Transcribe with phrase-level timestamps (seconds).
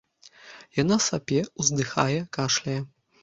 [0.81, 2.79] Яна сапе, уздыхае, кашляе.